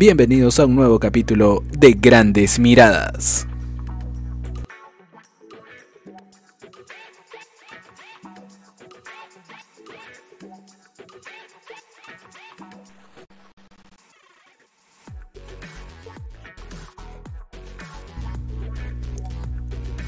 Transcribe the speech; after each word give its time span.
Bienvenidos 0.00 0.58
a 0.58 0.64
un 0.64 0.76
nuevo 0.76 0.98
capítulo 0.98 1.62
de 1.78 1.92
Grandes 1.92 2.58
Miradas. 2.58 3.46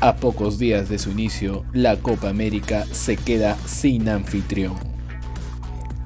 A 0.00 0.16
pocos 0.16 0.58
días 0.58 0.88
de 0.88 0.98
su 0.98 1.10
inicio, 1.10 1.66
la 1.74 1.98
Copa 1.98 2.30
América 2.30 2.86
se 2.92 3.18
queda 3.18 3.58
sin 3.66 4.08
anfitrión. 4.08 4.78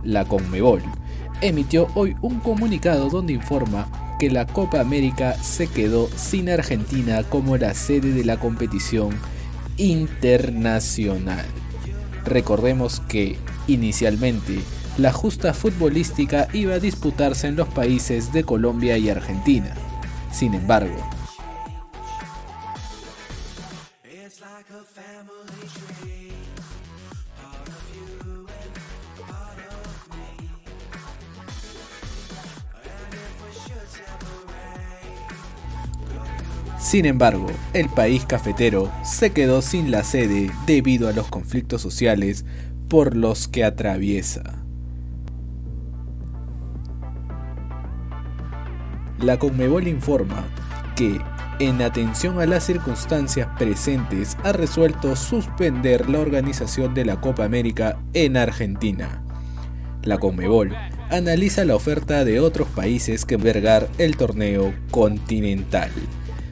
La 0.03 0.25
Conmebol 0.25 0.83
emitió 1.41 1.89
hoy 1.95 2.17
un 2.23 2.41
comunicado 2.41 3.09
donde 3.11 3.33
informa 3.33 3.89
que 4.19 4.31
la 4.31 4.47
Copa 4.47 4.81
América 4.81 5.35
se 5.35 5.67
quedó 5.67 6.09
sin 6.17 6.49
Argentina 6.49 7.23
como 7.25 7.57
la 7.57 7.75
sede 7.75 8.13
de 8.13 8.25
la 8.25 8.39
competición 8.39 9.11
internacional. 9.77 11.45
Recordemos 12.25 13.01
que, 13.09 13.37
inicialmente, 13.67 14.61
la 14.97 15.13
justa 15.13 15.53
futbolística 15.53 16.49
iba 16.55 16.75
a 16.75 16.81
disputarse 16.81 17.47
en 17.47 17.57
los 17.57 17.69
países 17.69 18.33
de 18.33 18.45
Colombia 18.45 18.97
y 18.97 19.11
Argentina. 19.11 19.75
Sin 20.33 20.55
embargo, 20.55 20.97
Sin 36.87 37.05
embargo, 37.05 37.49
el 37.73 37.89
país 37.89 38.25
cafetero 38.27 38.93
se 39.03 39.33
quedó 39.33 39.61
sin 39.61 39.91
la 39.91 40.05
sede 40.05 40.53
debido 40.69 41.09
a 41.09 41.13
los 41.13 41.27
conflictos 41.27 41.83
sociales 41.83 42.45
por 42.89 43.17
los 43.17 43.49
que 43.49 43.65
atraviesa. 43.65 44.63
La 49.19 49.37
Conmebol 49.37 49.89
informa 49.89 50.45
que, 50.95 51.19
en 51.59 51.83
atención 51.83 52.39
a 52.39 52.47
las 52.47 52.63
circunstancias 52.63 53.49
presentes, 53.59 54.37
ha 54.45 54.53
resuelto 54.53 55.17
suspender 55.17 56.09
la 56.09 56.21
organización 56.21 56.95
de 56.95 57.05
la 57.05 57.21
Copa 57.21 57.45
América 57.45 57.99
en 58.15 58.37
Argentina. 58.37 59.25
La 60.05 60.19
Conmebol 60.19 60.73
analiza 61.11 61.65
la 61.65 61.75
oferta 61.75 62.25
de 62.25 62.39
otros 62.39 62.69
países 62.69 63.25
que 63.25 63.35
albergar 63.35 63.89
el 63.99 64.17
torneo 64.17 64.73
continental 64.93 65.91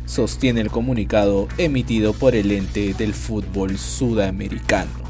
sostiene 0.07 0.61
el 0.61 0.71
comunicado 0.71 1.49
emitido 1.59 2.13
por 2.13 2.35
el 2.35 2.53
ente 2.53 2.95
del 2.95 3.15
fútbol 3.15 3.79
sudamericano. 3.79 5.05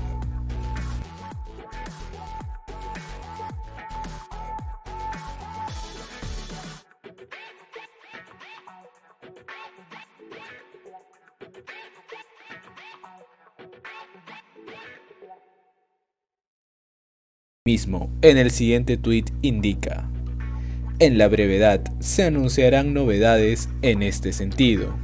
Mismo 17.67 18.11
en 18.21 18.37
el 18.37 18.51
siguiente 18.51 18.99
tuit 18.99 19.31
indica 19.41 20.07
en 21.05 21.19
la 21.19 21.29
brevedad 21.29 21.83
se 22.01 22.25
anunciarán 22.25 22.95
novedades 22.95 23.69
en 23.83 24.03
este 24.03 24.33
sentido. 24.33 24.97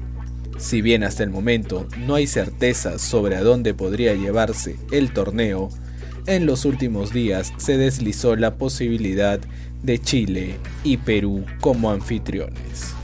Si 0.57 0.81
bien 0.81 1.05
hasta 1.05 1.23
el 1.23 1.31
momento 1.31 1.87
no 2.07 2.15
hay 2.15 2.27
certeza 2.27 2.99
sobre 2.99 3.37
a 3.37 3.43
dónde 3.43 3.75
podría 3.75 4.15
llevarse 4.15 4.77
el 4.93 5.13
torneo, 5.13 5.69
en 6.27 6.47
los 6.47 6.65
últimos 6.65 7.13
días 7.13 7.53
se 7.59 7.77
deslizó 7.77 8.35
la 8.37 8.55
posibilidad 8.57 9.41
de 9.83 9.99
Chile 9.99 10.57
y 10.85 10.97
Perú 10.97 11.45
como 11.61 11.91
anfitriones. 11.91 12.95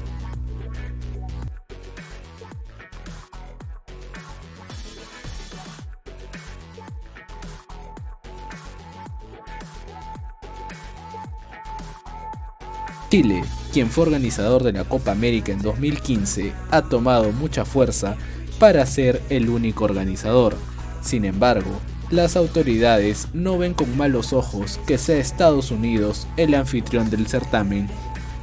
Chile, 13.10 13.44
quien 13.72 13.88
fue 13.88 14.04
organizador 14.04 14.64
de 14.64 14.72
la 14.72 14.84
Copa 14.84 15.12
América 15.12 15.52
en 15.52 15.62
2015, 15.62 16.52
ha 16.70 16.82
tomado 16.82 17.30
mucha 17.32 17.64
fuerza 17.64 18.16
para 18.58 18.84
ser 18.86 19.22
el 19.28 19.48
único 19.48 19.84
organizador. 19.84 20.56
Sin 21.02 21.24
embargo, 21.24 21.70
las 22.10 22.36
autoridades 22.36 23.28
no 23.32 23.58
ven 23.58 23.74
con 23.74 23.96
malos 23.96 24.32
ojos 24.32 24.80
que 24.86 24.98
sea 24.98 25.18
Estados 25.18 25.70
Unidos 25.70 26.26
el 26.36 26.54
anfitrión 26.54 27.10
del 27.10 27.26
certamen, 27.26 27.88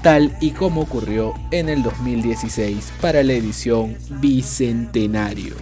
tal 0.02 0.36
y 0.40 0.52
como 0.52 0.82
ocurrió 0.82 1.34
en 1.52 1.70
el 1.70 1.84
2016 1.84 2.94
para 3.02 3.24
la 3.24 3.34
edición 3.34 3.98
Bicentenario. 4.22 5.56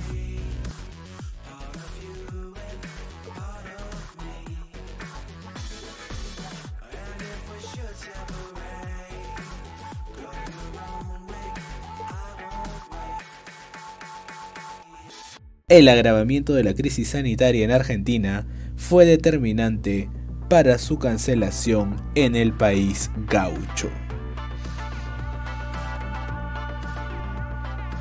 El 15.71 15.87
agravamiento 15.87 16.53
de 16.53 16.65
la 16.65 16.73
crisis 16.73 17.07
sanitaria 17.07 17.63
en 17.63 17.71
Argentina 17.71 18.45
fue 18.75 19.05
determinante 19.05 20.09
para 20.49 20.77
su 20.77 20.99
cancelación 20.99 21.95
en 22.13 22.35
el 22.35 22.51
país 22.51 23.09
gaucho. 23.29 23.89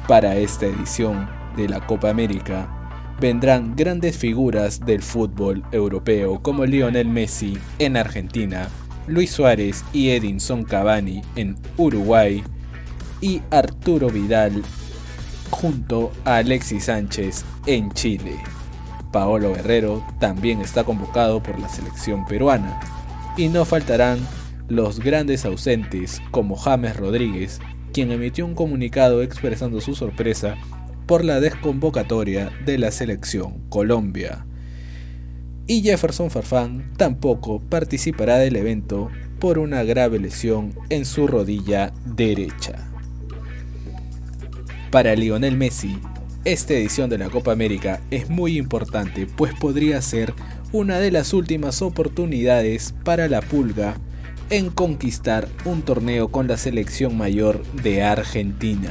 Para 0.09 0.35
esta 0.35 0.67
edición 0.67 1.31
de 1.57 1.69
la 1.69 1.87
Copa 1.87 2.11
América 2.11 2.69
vendrán 3.21 3.77
grandes 3.77 4.19
figuras 4.19 4.85
del 4.85 5.01
fútbol 5.01 5.63
europeo 5.71 6.43
como 6.43 6.67
Lionel 6.67 7.07
Messi 7.07 7.57
en 7.79 7.97
Argentina, 7.97 8.69
Luis 9.07 9.31
Suárez 9.31 9.85
y 9.93 10.09
Edinson 10.09 10.65
Cavani 10.65 11.23
en 11.37 11.55
Uruguay 11.77 12.43
y 13.21 13.43
Arturo 13.53 14.09
Vidal 14.09 14.61
junto 15.51 16.13
a 16.25 16.37
Alexis 16.37 16.85
Sánchez 16.85 17.45
en 17.67 17.91
Chile. 17.93 18.37
Paolo 19.13 19.53
Guerrero 19.53 20.05
también 20.19 20.61
está 20.61 20.85
convocado 20.85 21.43
por 21.43 21.59
la 21.59 21.69
selección 21.69 22.25
peruana. 22.27 22.81
Y 23.37 23.49
no 23.49 23.65
faltarán 23.65 24.19
los 24.69 25.01
grandes 25.01 25.45
ausentes 25.45 26.23
como 26.31 26.57
James 26.57 26.97
Rodríguez, 26.97 27.61
quien 27.93 28.13
emitió 28.13 28.47
un 28.47 28.55
comunicado 28.55 29.23
expresando 29.23 29.81
su 29.81 29.95
sorpresa 29.95 30.57
por 31.07 31.25
la 31.25 31.41
desconvocatoria 31.41 32.53
de 32.65 32.79
la 32.79 32.93
selección 32.93 33.69
Colombia. 33.69 34.47
Y 35.67 35.83
Jefferson 35.83 36.31
Farfán 36.31 36.93
tampoco 36.97 37.61
participará 37.61 38.39
del 38.39 38.57
evento 38.57 39.09
por 39.41 39.59
una 39.59 39.83
grave 39.83 40.19
lesión 40.19 40.75
en 40.89 41.05
su 41.05 41.27
rodilla 41.27 41.93
derecha. 42.05 42.90
Para 44.91 45.15
Lionel 45.15 45.57
Messi, 45.57 45.99
esta 46.45 46.75
edición 46.75 47.11
de 47.11 47.19
la 47.19 47.29
Copa 47.31 47.53
América 47.53 48.01
es 48.11 48.31
muy 48.31 48.57
importante 48.57 49.27
pues 49.27 49.53
podría 49.55 50.01
ser 50.01 50.35
una 50.73 50.99
de 50.99 51.11
las 51.11 51.33
últimas 51.33 51.83
oportunidades 51.83 52.95
para 53.05 53.29
la 53.29 53.43
Pulga 53.43 53.97
en 54.51 54.71
conquistar 54.71 55.49
un 55.65 55.83
torneo 55.83 56.29
con 56.29 56.49
la 56.49 56.57
selección 56.57 57.17
mayor 57.17 57.63
de 57.83 58.03
Argentina, 58.03 58.91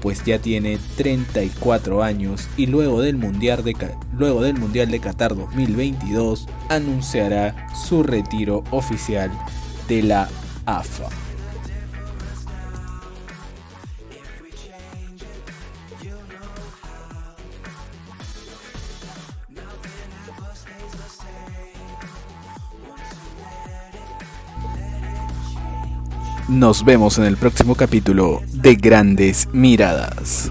pues 0.00 0.24
ya 0.24 0.38
tiene 0.38 0.78
34 0.96 2.02
años 2.02 2.48
y 2.56 2.66
luego 2.66 3.00
del 3.00 3.16
Mundial 3.16 3.62
de, 3.62 3.74
luego 4.16 4.42
del 4.42 4.58
mundial 4.58 4.90
de 4.90 5.00
Qatar 5.00 5.36
2022 5.36 6.46
anunciará 6.68 7.68
su 7.74 8.02
retiro 8.02 8.64
oficial 8.70 9.30
de 9.88 10.02
la 10.02 10.28
AFA. 10.66 11.08
Nos 26.48 26.84
vemos 26.84 27.16
en 27.16 27.24
el 27.24 27.38
próximo 27.38 27.74
capítulo 27.74 28.42
de 28.52 28.74
Grandes 28.74 29.48
Miradas. 29.54 30.50